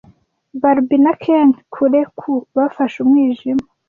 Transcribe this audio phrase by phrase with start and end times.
[0.61, 3.63] Barbie na Ken, kuri cue, bafashe umwijima,